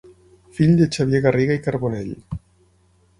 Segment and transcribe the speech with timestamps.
[0.59, 2.09] Fill de Xavier Garriga i Carbonell.